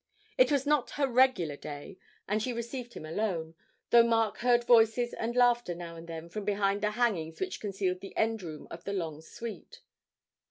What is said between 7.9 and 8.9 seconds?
the end room of